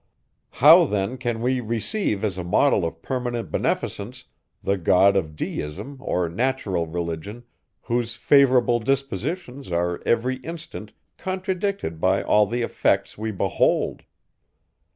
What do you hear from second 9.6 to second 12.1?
are every instant contradicted